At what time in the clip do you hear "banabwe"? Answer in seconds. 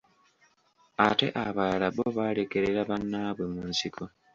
2.89-3.43